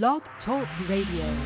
Blog 0.00 0.22
Talk 0.46 0.66
Radio. 0.88 1.36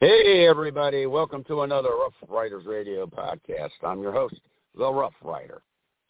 Hey, 0.00 0.46
everybody. 0.46 1.06
Welcome 1.06 1.44
to 1.44 1.62
another 1.62 1.88
Rough 1.88 2.12
Riders 2.28 2.66
Radio 2.66 3.06
podcast. 3.06 3.70
I'm 3.82 4.02
your 4.02 4.12
host, 4.12 4.38
The 4.76 4.92
Rough 4.92 5.14
Rider. 5.22 5.62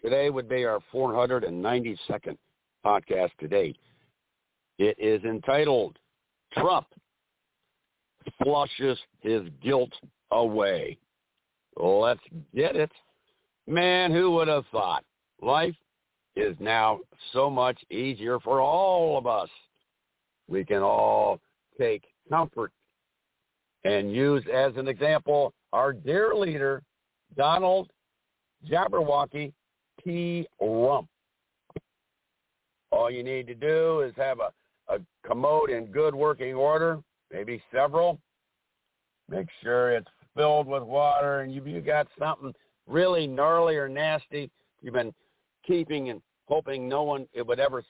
Today 0.03 0.31
would 0.31 0.49
be 0.49 0.65
our 0.65 0.81
492nd 0.93 2.37
podcast 2.85 3.31
to 3.39 3.47
date. 3.47 3.77
It 4.81 4.97
is 4.99 5.23
entitled 5.23 5.97
Trump 6.53 6.89
Flushes 8.43 8.99
His 9.21 9.43
Guilt 9.63 9.93
Away. 10.31 10.99
Let's 11.77 12.21
get 12.55 12.77
it. 12.77 12.91
Man, 13.67 14.13
who 14.13 14.31
would 14.33 14.49
have 14.49 14.65
thought? 14.73 15.05
Life 15.43 15.75
is 16.37 16.57
now 16.61 17.01
so 17.33 17.51
much 17.51 17.79
easier 17.91 18.39
for 18.41 18.61
all 18.61 19.19
of 19.19 19.27
us. 19.27 19.49
We 20.49 20.65
can 20.65 20.83
all 20.83 21.41
take 21.79 22.05
comfort 22.29 22.73
and 23.85 24.13
use 24.13 24.45
as 24.53 24.73
an 24.77 24.89
example 24.89 25.53
our 25.73 25.93
dear 25.93 26.35
leader, 26.35 26.83
Donald 27.37 27.91
Jabberwocky 28.71 29.53
P. 30.03 30.47
Rump. 30.61 31.09
All 32.91 33.11
you 33.11 33.23
need 33.23 33.47
to 33.49 33.55
do 33.55 34.01
is 34.01 34.15
have 34.17 34.39
a, 34.41 34.53
a 34.93 34.99
commode 35.27 35.71
in 35.71 35.87
good 35.87 36.15
working 36.15 36.55
order, 36.55 36.99
maybe 37.33 37.63
several. 37.73 38.19
Make 39.29 39.49
sure 39.63 39.93
it's 39.93 40.09
filled 40.37 40.67
with 40.67 40.83
water 40.83 41.41
and 41.41 41.53
you, 41.53 41.65
you 41.65 41.81
got 41.81 42.07
something 42.19 42.53
really 42.87 43.27
gnarly 43.27 43.77
or 43.77 43.89
nasty 43.89 44.51
you've 44.83 44.95
been 44.95 45.15
keeping 45.67 46.11
and 46.11 46.21
hoping 46.47 46.89
no 46.89 47.03
one 47.03 47.27
it 47.33 47.45
would 47.45 47.59
ever 47.59 47.83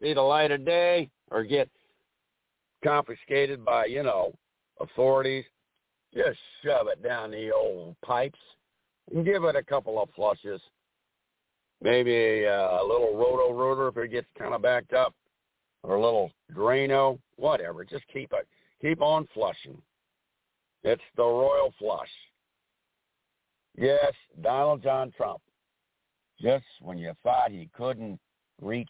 see 0.00 0.12
the 0.14 0.20
light 0.20 0.50
of 0.52 0.64
day 0.64 1.08
or 1.30 1.42
get 1.42 1.68
confiscated 2.84 3.64
by, 3.64 3.86
you 3.86 4.02
know, 4.02 4.32
authorities, 4.80 5.44
just 6.14 6.38
shove 6.64 6.86
it 6.86 7.02
down 7.02 7.30
the 7.30 7.50
old 7.52 7.96
pipes 8.04 8.38
and 9.12 9.24
give 9.24 9.44
it 9.44 9.56
a 9.56 9.62
couple 9.62 10.00
of 10.00 10.08
flushes. 10.14 10.60
Maybe 11.82 12.44
a, 12.44 12.80
a 12.80 12.82
little 12.86 13.16
Roto-Rooter 13.16 13.88
if 13.88 13.96
it 13.96 14.12
gets 14.12 14.28
kind 14.38 14.54
of 14.54 14.62
backed 14.62 14.94
up, 14.94 15.14
or 15.82 15.96
a 15.96 16.02
little 16.02 16.30
Drano, 16.54 17.18
whatever. 17.36 17.84
Just 17.84 18.04
keep 18.12 18.32
it, 18.32 18.46
keep 18.80 19.02
on 19.02 19.28
flushing. 19.34 19.80
It's 20.86 21.02
the 21.16 21.24
royal 21.24 21.74
flush. 21.80 22.08
Yes, 23.76 24.12
Donald 24.40 24.84
John 24.84 25.12
Trump. 25.16 25.42
Just 26.40 26.64
when 26.80 26.96
you 26.96 27.12
thought 27.24 27.50
he 27.50 27.68
couldn't 27.76 28.20
reach 28.62 28.88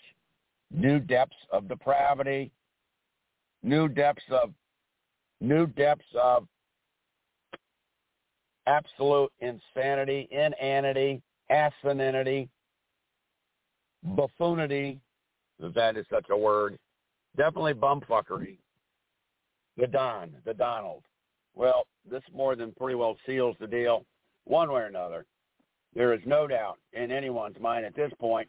new 0.70 0.98
depths 0.98 1.36
of 1.50 1.68
depravity, 1.68 2.52
new 3.62 3.88
depths 3.88 4.26
of 4.30 4.52
new 5.40 5.66
depths 5.68 6.04
of 6.20 6.46
absolute 8.66 9.32
insanity, 9.40 10.28
inanity, 10.30 11.22
asininity, 11.50 12.50
buffoonity, 14.02 15.00
if 15.60 15.72
that 15.72 15.96
is 15.96 16.04
such 16.10 16.26
a 16.28 16.36
word, 16.36 16.78
definitely 17.38 17.72
bumfuckery. 17.72 18.58
The 19.78 19.86
Don, 19.86 20.34
the 20.44 20.52
Donald. 20.52 21.02
Well, 21.56 21.86
this 22.08 22.22
more 22.32 22.54
than 22.54 22.72
pretty 22.72 22.94
well 22.94 23.16
seals 23.26 23.56
the 23.58 23.66
deal, 23.66 24.04
one 24.44 24.70
way 24.70 24.82
or 24.82 24.86
another. 24.86 25.24
There 25.94 26.12
is 26.12 26.20
no 26.26 26.46
doubt 26.46 26.78
in 26.92 27.10
anyone's 27.10 27.58
mind 27.58 27.86
at 27.86 27.96
this 27.96 28.12
point, 28.20 28.48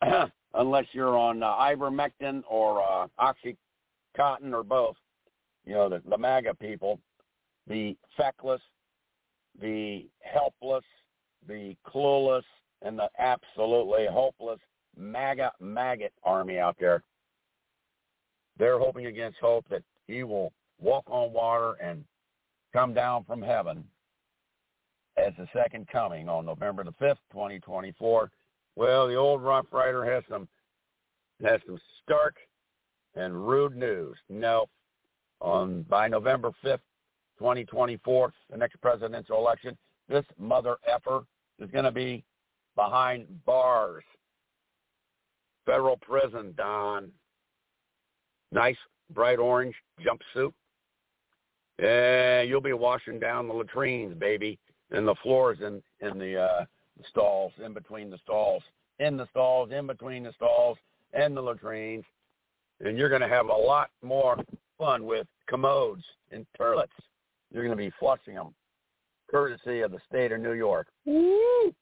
unless 0.54 0.86
you're 0.92 1.16
on 1.16 1.42
uh, 1.42 1.52
ivermectin 1.56 2.42
or 2.48 2.82
uh, 2.82 3.06
oxycontin 3.20 4.54
or 4.54 4.64
both, 4.64 4.96
you 5.66 5.74
know, 5.74 5.90
the, 5.90 6.02
the 6.08 6.16
MAGA 6.16 6.54
people, 6.54 6.98
the 7.68 7.94
feckless, 8.16 8.62
the 9.60 10.06
helpless, 10.20 10.84
the 11.46 11.76
clueless, 11.86 12.42
and 12.80 12.98
the 12.98 13.08
absolutely 13.18 14.06
hopeless 14.10 14.58
MAGA 14.96 15.52
maggot 15.60 16.12
army 16.24 16.58
out 16.58 16.76
there. 16.80 17.02
They're 18.58 18.78
hoping 18.78 19.06
against 19.06 19.38
hope 19.38 19.66
that 19.70 19.82
he 20.06 20.22
will 20.24 20.52
walk 20.80 21.04
on 21.06 21.32
water 21.32 21.74
and 21.82 22.04
come 22.72 22.94
down 22.94 23.24
from 23.24 23.42
heaven 23.42 23.84
as 25.16 25.32
the 25.38 25.46
second 25.52 25.86
coming 25.88 26.28
on 26.28 26.46
November 26.46 26.84
the 26.84 26.92
5th, 26.92 27.18
2024. 27.32 28.30
Well, 28.76 29.06
the 29.06 29.14
old 29.14 29.42
Rough 29.42 29.66
Rider 29.70 30.04
has 30.04 30.24
some 30.30 30.48
has 31.42 31.60
some 31.66 31.78
stark 32.02 32.36
and 33.14 33.46
rude 33.46 33.76
news. 33.76 34.16
No, 34.28 34.66
on 35.40 35.82
by 35.88 36.08
November 36.08 36.50
5th, 36.64 36.80
2024, 37.38 38.32
the 38.50 38.56
next 38.56 38.80
presidential 38.80 39.38
election, 39.38 39.76
this 40.08 40.24
mother 40.38 40.76
effer 40.86 41.22
is 41.58 41.70
going 41.70 41.84
to 41.84 41.92
be 41.92 42.24
behind 42.76 43.26
bars. 43.44 44.04
Federal 45.66 45.96
prison, 45.98 46.54
Don. 46.56 47.10
Nice 48.50 48.76
bright 49.12 49.38
orange 49.38 49.74
jumpsuit. 50.00 50.52
And 51.82 52.48
you'll 52.48 52.60
be 52.60 52.72
washing 52.72 53.18
down 53.18 53.48
the 53.48 53.54
latrines, 53.54 54.14
baby, 54.14 54.58
and 54.92 55.06
the 55.06 55.16
floors 55.22 55.58
in, 55.60 55.82
in 56.06 56.18
the 56.18 56.40
uh, 56.40 56.64
stalls, 57.08 57.52
in 57.64 57.72
between 57.72 58.08
the 58.08 58.18
stalls, 58.18 58.62
in 59.00 59.16
the 59.16 59.26
stalls, 59.30 59.70
in 59.72 59.86
between 59.86 60.22
the 60.22 60.32
stalls, 60.32 60.78
and 61.12 61.36
the 61.36 61.40
latrines. 61.40 62.04
And 62.80 62.96
you're 62.96 63.08
going 63.08 63.22
to 63.22 63.28
have 63.28 63.46
a 63.46 63.54
lot 63.54 63.90
more 64.02 64.36
fun 64.78 65.04
with 65.04 65.26
commodes 65.48 66.04
and 66.30 66.46
toilets. 66.56 66.92
You're 67.50 67.64
going 67.64 67.76
to 67.76 67.84
be 67.84 67.92
flushing 67.98 68.34
them, 68.34 68.54
courtesy 69.30 69.80
of 69.80 69.90
the 69.90 70.00
state 70.08 70.32
of 70.32 70.40
New 70.40 70.52
York. 70.52 70.86
Woo! 71.04 71.74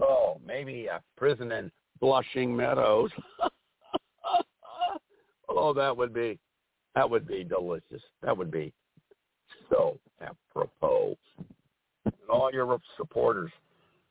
Oh, 0.00 0.40
maybe 0.44 0.86
a 0.86 1.00
prison 1.16 1.52
in 1.52 1.70
Blushing 2.00 2.56
Meadows. 2.56 3.10
oh, 5.48 5.72
that 5.72 5.96
would 5.96 6.12
be 6.12 6.38
that 6.94 7.08
would 7.08 7.26
be 7.26 7.44
delicious. 7.44 8.02
That 8.22 8.36
would 8.36 8.50
be 8.50 8.72
so 9.70 9.98
apropos. 10.20 11.16
And 12.04 12.14
all 12.28 12.50
your 12.52 12.78
supporters, 12.96 13.50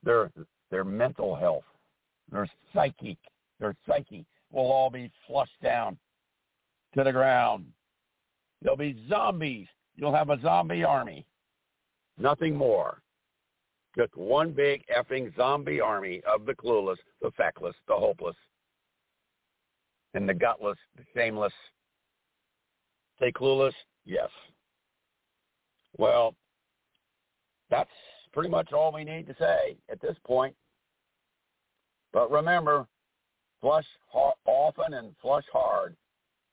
their 0.03 0.31
their 0.69 0.83
mental 0.83 1.35
health, 1.35 1.65
their 2.31 2.47
psyche, 2.73 3.17
their 3.59 3.75
psyche 3.87 4.25
will 4.51 4.71
all 4.71 4.89
be 4.89 5.11
flushed 5.27 5.61
down 5.61 5.97
to 6.95 7.03
the 7.03 7.11
ground. 7.11 7.65
There'll 8.61 8.77
be 8.77 9.05
zombies. 9.09 9.67
You'll 9.95 10.15
have 10.15 10.29
a 10.29 10.39
zombie 10.41 10.83
army. 10.83 11.25
Nothing 12.17 12.55
more. 12.55 13.01
Just 13.97 14.15
one 14.15 14.51
big 14.51 14.83
effing 14.87 15.35
zombie 15.35 15.81
army 15.81 16.21
of 16.31 16.45
the 16.45 16.53
clueless, 16.53 16.97
the 17.21 17.31
feckless, 17.31 17.75
the 17.87 17.93
hopeless, 17.93 18.35
and 20.13 20.27
the 20.27 20.33
gutless, 20.33 20.77
the 20.95 21.03
shameless. 21.13 21.53
Say 23.21 23.31
clueless? 23.31 23.73
Yes. 24.05 24.29
Well, 25.97 26.33
that's 27.69 27.89
pretty 28.33 28.49
much 28.49 28.73
all 28.73 28.91
we 28.91 29.03
need 29.03 29.27
to 29.27 29.35
say 29.37 29.77
at 29.91 30.01
this 30.01 30.15
point. 30.25 30.55
But 32.13 32.31
remember, 32.31 32.87
flush 33.61 33.85
often 34.45 34.93
and 34.95 35.15
flush 35.21 35.45
hard 35.53 35.95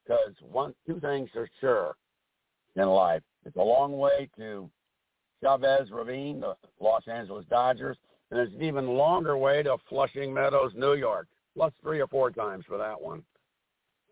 because 0.05 0.35
one, 0.41 0.75
two 0.87 1.01
things 1.01 1.31
are 1.35 1.49
sure 1.61 1.97
in 2.77 2.87
life. 2.87 3.23
It's 3.47 3.57
a 3.57 3.63
long 3.63 3.97
way 3.97 4.29
to 4.37 4.69
Chavez 5.43 5.91
Ravine, 5.91 6.41
the 6.41 6.55
Los 6.81 7.03
Angeles 7.09 7.47
Dodgers, 7.49 7.97
and 8.31 8.39
it's 8.39 8.53
an 8.53 8.63
even 8.63 8.87
longer 8.87 9.39
way 9.39 9.63
to 9.63 9.77
Flushing 9.89 10.35
Meadows, 10.35 10.73
New 10.77 10.95
York, 10.95 11.29
plus 11.57 11.73
three 11.83 12.01
or 12.01 12.07
four 12.09 12.31
times 12.31 12.65
for 12.69 12.77
that 12.77 13.01
one. 13.01 13.23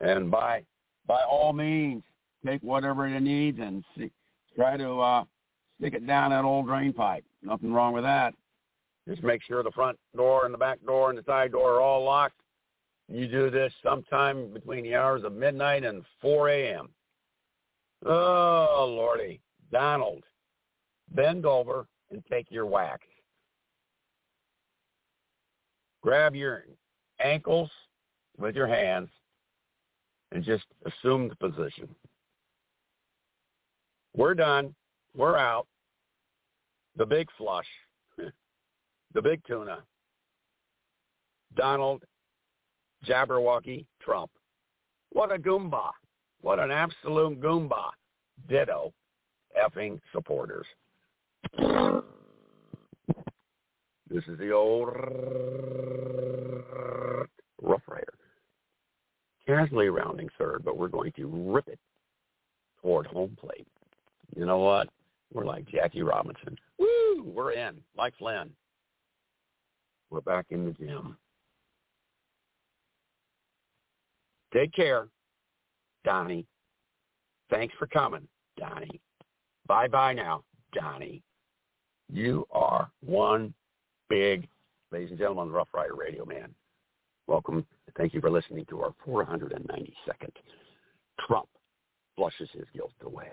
And 0.01 0.31
by 0.31 0.63
by 1.07 1.21
all 1.23 1.53
means, 1.53 2.03
take 2.47 2.63
whatever 2.63 3.07
it 3.07 3.21
needs 3.21 3.59
and 3.61 3.85
see, 3.97 4.11
try 4.55 4.77
to 4.77 5.01
uh, 5.01 5.25
stick 5.79 5.95
it 5.95 6.07
down 6.07 6.31
that 6.31 6.45
old 6.45 6.67
drain 6.67 6.93
pipe. 6.93 7.25
Nothing 7.43 7.73
wrong 7.73 7.93
with 7.93 8.05
that. 8.05 8.35
Just 9.09 9.23
make 9.23 9.43
sure 9.43 9.63
the 9.63 9.71
front 9.71 9.99
door 10.17 10.45
and 10.45 10.55
the 10.55 10.59
back 10.59 10.85
door 10.85 11.11
and 11.11 11.19
the 11.19 11.23
side 11.25 11.53
door 11.53 11.75
are 11.75 11.81
all 11.81 12.05
locked. 12.05 12.41
You 13.09 13.29
do 13.29 13.51
this 13.51 13.73
sometime 13.83 14.53
between 14.53 14.83
the 14.83 14.97
hours 14.97 15.23
of 15.23 15.33
midnight 15.33 15.85
and 15.85 16.05
4 16.21 16.49
a.m. 16.49 16.89
Oh, 18.05 18.87
Lordy. 18.97 19.41
Donald, 19.71 20.25
bend 21.15 21.45
over 21.47 21.87
and 22.11 22.23
take 22.31 22.51
your 22.51 22.67
wax. 22.67 23.05
Grab 26.03 26.35
your 26.35 26.65
ankles 27.21 27.71
with 28.39 28.55
your 28.55 28.69
hands 28.69 29.09
and 30.33 30.45
just 30.45 30.67
assume 30.85 31.29
the 31.29 31.37
position. 31.37 31.89
We're 34.17 34.35
done. 34.35 34.75
We're 35.15 35.37
out. 35.37 35.67
the 36.97 37.07
big 37.07 37.29
flush, 37.37 37.67
the 39.15 39.23
big 39.23 39.43
tuna, 39.47 39.83
Donald 41.55 42.03
Jabberwocky 43.07 43.87
Trump. 44.01 44.31
What 45.11 45.33
a 45.33 45.39
goomba. 45.39 45.91
What 46.41 46.59
an 46.59 46.71
absolute 46.71 47.41
goomba. 47.41 47.91
Ditto 48.49 48.93
effing 49.59 50.01
supporters. 50.13 50.67
This 54.09 54.23
is 54.29 54.39
the 54.39 54.51
old 54.53 54.89
Rough 57.63 57.83
Rider. 57.89 58.15
Casually 59.47 59.89
rounding 59.89 60.29
third, 60.39 60.63
but 60.65 60.77
we're 60.77 60.89
going 60.89 61.13
to 61.13 61.27
rip 61.27 61.69
it 61.69 61.79
toward 62.83 63.07
home 63.07 63.37
plate. 63.41 63.56
You 64.37 64.45
know 64.45 64.59
what? 64.59 64.89
We're 65.33 65.47
like 65.47 65.67
Jackie 65.67 66.03
Robinson. 66.03 66.57
Woo! 66.79 67.25
We're 67.25 67.53
in, 67.53 67.77
like 67.97 68.17
Flynn. 68.19 68.51
We're 70.11 70.21
back 70.21 70.47
in 70.51 70.67
the 70.67 70.73
gym. 70.73 71.17
Take 74.53 74.73
care, 74.73 75.09
Donnie. 76.05 76.47
Thanks 77.51 77.75
for 77.79 77.87
coming, 77.87 78.29
Donnie. 78.57 79.01
Bye-bye 79.67 80.13
now, 80.13 80.45
Donnie. 80.73 81.23
You 82.13 82.47
are 82.53 82.89
one 83.05 83.53
big, 84.09 84.47
ladies 84.93 85.11
and 85.11 85.19
gentlemen, 85.19 85.51
Rough 85.51 85.69
Rider 85.75 85.97
Radio 85.97 86.25
Man. 86.25 86.55
Welcome. 87.27 87.67
Thank 87.97 88.15
you 88.15 88.21
for 88.21 88.31
listening 88.31 88.67
to 88.67 88.83
our 88.83 88.95
492nd 89.07 90.31
Trump 91.27 91.49
flushes 92.15 92.49
his 92.53 92.67
guilt 92.73 92.93
away. 93.03 93.33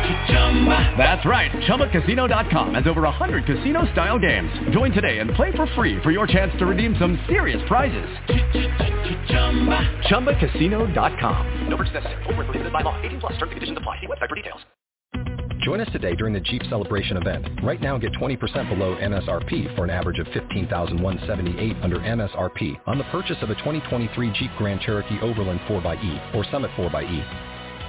That's 0.97 1.25
right. 1.25 1.51
ChumbaCasino.com 1.51 2.75
has 2.75 2.85
over 2.87 3.01
100 3.01 3.45
casino-style 3.45 4.19
games. 4.19 4.51
Join 4.71 4.91
today 4.91 5.19
and 5.19 5.31
play 5.31 5.51
for 5.55 5.65
free 5.75 6.01
for 6.03 6.11
your 6.11 6.27
chance 6.27 6.51
to 6.59 6.65
redeem 6.65 6.95
some 6.99 7.19
serious 7.27 7.61
prizes. 7.67 8.09
ChumbaCasino.com. 10.09 11.69
No 11.69 11.77
purchase 11.77 11.93
necessary. 11.93 12.23
Full 12.25 12.33
prohibited 12.35 12.71
by 12.71 12.81
law. 12.81 12.99
18 13.01 13.19
plus. 13.19 13.33
Terms 13.33 13.43
and 13.43 13.51
conditions 13.51 13.77
apply. 13.77 13.99
See 13.99 14.07
website 14.07 14.29
for 14.29 14.35
details. 14.35 14.61
Join 15.61 15.79
us 15.79 15.89
today 15.91 16.15
during 16.15 16.33
the 16.33 16.39
Jeep 16.39 16.63
Celebration 16.69 17.17
event. 17.17 17.47
Right 17.61 17.79
now, 17.79 17.97
get 17.99 18.13
20% 18.13 18.67
below 18.67 18.95
MSRP 18.95 19.75
for 19.75 19.83
an 19.83 19.91
average 19.91 20.17
of 20.17 20.25
15178 20.33 21.75
under 21.83 21.97
MSRP 21.97 22.79
on 22.87 22.97
the 22.97 23.03
purchase 23.05 23.37
of 23.41 23.51
a 23.51 23.55
2023 23.55 24.31
Jeep 24.31 24.49
Grand 24.57 24.81
Cherokee 24.81 25.19
Overland 25.21 25.59
4xE 25.67 26.35
or 26.35 26.43
Summit 26.45 26.71
4xE. 26.71 27.50